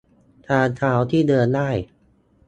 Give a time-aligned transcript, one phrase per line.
[0.47, 1.69] -ทางเท้าที่เดินได้